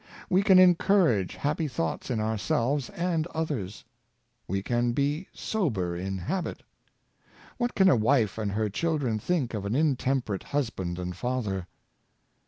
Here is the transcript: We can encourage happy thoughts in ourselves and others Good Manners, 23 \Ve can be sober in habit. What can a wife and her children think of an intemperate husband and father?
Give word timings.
We 0.31 0.41
can 0.41 0.57
encourage 0.57 1.35
happy 1.35 1.67
thoughts 1.67 2.09
in 2.09 2.19
ourselves 2.19 2.89
and 2.89 3.27
others 3.27 3.83
Good 4.47 4.53
Manners, 4.53 4.63
23 4.63 4.63
\Ve 4.63 4.63
can 4.63 4.91
be 4.93 5.27
sober 5.31 5.95
in 5.95 6.17
habit. 6.17 6.63
What 7.59 7.75
can 7.75 7.87
a 7.87 7.95
wife 7.95 8.39
and 8.39 8.53
her 8.53 8.67
children 8.67 9.19
think 9.19 9.53
of 9.53 9.63
an 9.63 9.75
intemperate 9.75 10.41
husband 10.41 10.97
and 10.97 11.15
father? 11.15 11.67